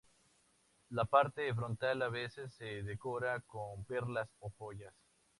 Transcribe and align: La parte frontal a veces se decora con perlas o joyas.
La 0.89 1.05
parte 1.05 1.53
frontal 1.53 2.01
a 2.01 2.09
veces 2.09 2.51
se 2.55 2.81
decora 2.81 3.39
con 3.41 3.85
perlas 3.85 4.27
o 4.39 4.49
joyas. 4.57 4.95